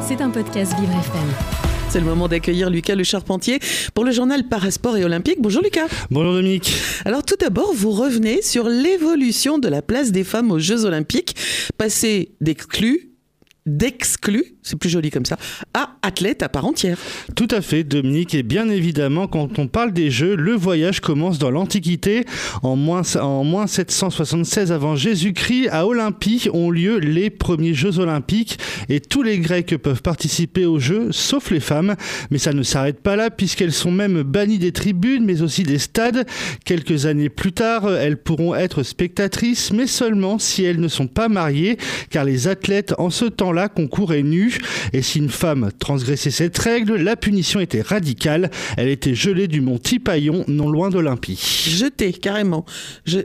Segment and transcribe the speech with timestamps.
[0.00, 1.28] C'est un podcast Vivre FM.
[1.90, 3.58] C'est le moment d'accueillir Lucas Le Charpentier
[3.92, 5.36] pour le journal Parasport et Olympique.
[5.40, 5.86] Bonjour Lucas.
[6.10, 6.72] Bonjour Dominique.
[7.04, 11.36] Alors tout d'abord, vous revenez sur l'évolution de la place des femmes aux Jeux Olympiques,
[11.76, 13.08] passé d'exclus
[13.68, 15.38] d'exclus, c'est plus joli comme ça,
[15.74, 16.98] à athlète à part entière.
[17.34, 18.34] Tout à fait, Dominique.
[18.34, 22.24] Et bien évidemment, quand on parle des Jeux, le voyage commence dans l'Antiquité.
[22.62, 28.58] En moins, en moins 776 avant Jésus-Christ, à Olympie ont lieu les premiers Jeux olympiques.
[28.88, 31.94] Et tous les Grecs peuvent participer aux Jeux, sauf les femmes.
[32.30, 35.78] Mais ça ne s'arrête pas là, puisqu'elles sont même bannies des tribunes, mais aussi des
[35.78, 36.26] stades.
[36.64, 41.28] Quelques années plus tard, elles pourront être spectatrices, mais seulement si elles ne sont pas
[41.28, 41.78] mariées,
[42.10, 44.22] car les athlètes en ce temps-là concours est
[44.92, 48.50] Et si une femme transgressait cette règle, la punition était radicale.
[48.76, 51.40] Elle était gelée du mont Tipaillon, non loin d'Olympie.
[51.68, 52.64] Jetée, carrément.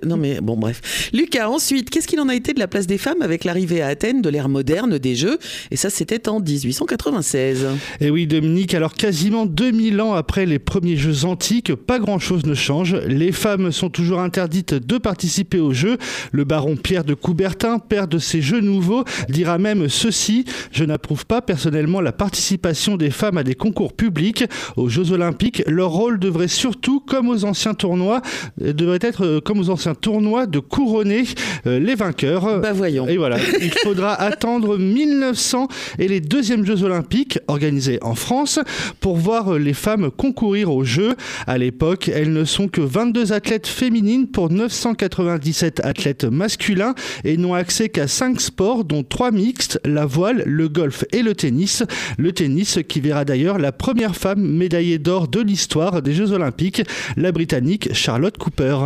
[0.05, 1.09] Non mais bon, bref.
[1.13, 3.87] Lucas, ensuite, qu'est-ce qu'il en a été de la place des femmes avec l'arrivée à
[3.87, 5.37] Athènes de l'ère moderne des Jeux?
[5.71, 7.67] Et ça, c'était en 1896.
[8.01, 12.53] Et oui, Dominique, alors quasiment 2000 ans après les premiers Jeux antiques, pas grand-chose ne
[12.53, 12.95] change.
[13.07, 15.97] Les femmes sont toujours interdites de participer aux Jeux.
[16.31, 21.12] Le baron Pierre de Coubertin, père de ces Jeux nouveaux, dira même ceci je n'approuve
[21.15, 25.63] pas personnellement la participation des femmes à des concours publics aux Jeux Olympiques.
[25.67, 28.23] Leur rôle devrait surtout, comme aux anciens tournois,
[28.63, 31.25] euh, devrait être euh, comme aux anciens tournois de couronner
[31.67, 32.59] euh, les vainqueurs.
[32.59, 33.07] Bah voyons.
[33.07, 35.67] Et voilà, il faudra attendre 1900
[35.99, 38.59] et les deuxièmes Jeux Olympiques organisés en France
[38.99, 41.13] pour voir les femmes concourir aux Jeux.
[41.45, 47.53] À l'époque, elles ne sont que 22 athlètes féminines pour 997 athlètes masculins et n'ont
[47.53, 51.83] accès qu'à 5 sports dont 3 mixtes, la voile, le golf et le tennis.
[52.17, 56.81] Le tennis qui verra d'ailleurs la première femme médaillée d'or de l'histoire des Jeux Olympiques,
[57.17, 58.77] la Britannique Charlotte Cooper.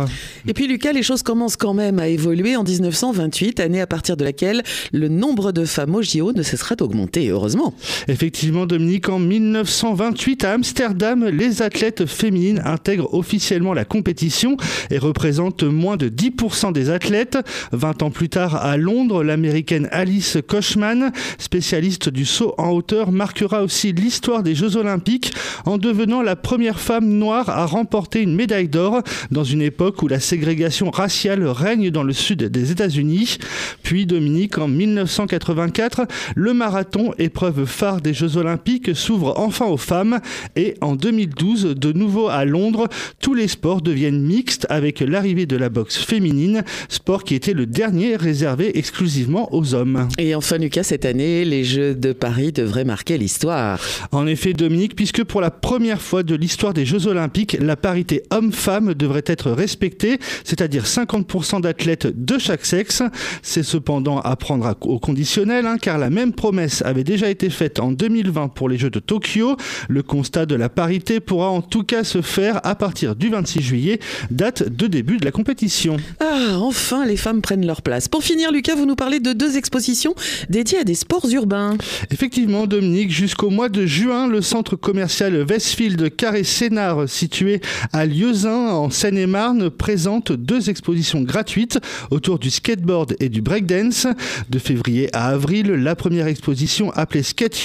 [0.46, 4.16] Et puis Lucas, les choses commencent quand même à évoluer en 1928, année à partir
[4.16, 7.74] de laquelle le nombre de femmes au JO ne cessera d'augmenter, heureusement.
[8.08, 14.56] Effectivement, Dominique, en 1928 à Amsterdam, les athlètes féminines intègrent officiellement la compétition
[14.90, 17.38] et représentent moins de 10% des athlètes.
[17.72, 23.62] 20 ans plus tard, à Londres, l'américaine Alice Kochman spécialiste du saut en hauteur, marquera
[23.62, 25.32] aussi l'histoire des Jeux Olympiques
[25.66, 30.08] en devenant la première femme noire à remporter une médaille d'or dans une époque où
[30.08, 33.38] la ségrégation raciale règne dans le sud des États-Unis.
[33.82, 40.20] Puis Dominique, en 1984, le marathon, épreuve phare des Jeux Olympiques, s'ouvre enfin aux femmes
[40.56, 42.88] et en 2012, de nouveau à Londres,
[43.20, 47.66] tous les sports deviennent mixtes avec l'arrivée de la boxe féminine, sport qui était le
[47.66, 50.08] dernier réservé exclusivement aux hommes.
[50.18, 53.80] Et enfin, Lucas, cette année, les Jeux de Paris devraient marquer l'histoire.
[54.12, 58.22] En effet, Dominique, puisque pour la première fois de l'histoire des Jeux Olympiques, la parité
[58.30, 63.02] homme-femme devrait être respectée, c'est-à-dire 50% d'athlètes de chaque sexe.
[63.40, 67.80] C'est cependant à prendre au conditionnel, hein, car la même promesse avait déjà été faite
[67.80, 69.56] en 2020 pour les Jeux de Tokyo.
[69.88, 73.62] Le constat de la parité pourra en tout cas se faire à partir du 26
[73.62, 74.00] juillet,
[74.30, 75.96] date de début de la compétition.
[76.20, 78.06] Ah, enfin, les femmes prennent leur place.
[78.06, 80.14] Pour finir, Lucas, vous nous parlez de deux expositions
[80.50, 81.78] dédiées à des sports urbains.
[82.10, 88.70] Effectivement, Dominique, jusqu'au mois de juin, le centre commercial Westfield Carré Sénard, situé à Lieusaint,
[88.70, 91.78] en Seine-et-Marne, présente deux expositions gratuites
[92.10, 94.06] autour du skateboard et du breakdance.
[94.50, 97.58] De février à avril, la première exposition, appelée Skate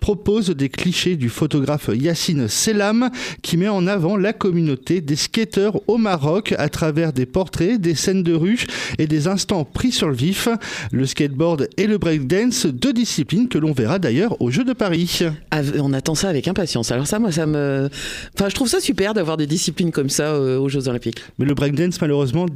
[0.00, 3.10] propose des clichés du photographe Yassine Selam,
[3.42, 7.94] qui met en avant la communauté des skateurs au Maroc à travers des portraits, des
[7.94, 8.66] scènes de rue
[8.98, 10.48] et des instants pris sur le vif.
[10.92, 15.20] Le skateboard et le breakdance, deux disciplines que l'on verra d'ailleurs aux Jeux de Paris.
[15.50, 16.90] Ah, on attend ça avec impatience.
[16.92, 20.88] Alors ça, moi, je trouve ça super d'avoir des disciplines comme ça euh, aux Jeux
[20.88, 21.22] Olympiques.
[21.38, 22.46] Mais le breakdance, malheureusement,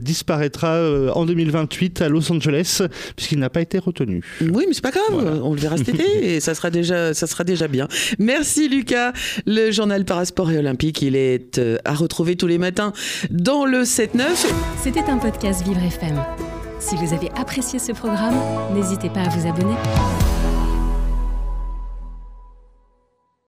[0.00, 2.82] disparaîtra euh, en 2028 à Los Angeles,
[3.16, 4.22] puisqu'il n'a pas été retenu.
[4.40, 5.40] Oui, mais c'est pas grave.
[5.42, 6.04] On le verra cet été
[6.34, 7.88] et ça sera, déjà, ça sera déjà bien.
[8.18, 9.12] Merci Lucas.
[9.46, 12.92] Le journal Parasport et Olympique, il est euh, à retrouver tous les matins
[13.30, 14.22] dans le 7-9.
[14.82, 16.20] C'était un podcast Vivre FM.
[16.78, 18.36] Si vous avez apprécié ce programme,
[18.74, 19.74] n'hésitez pas à vous abonner.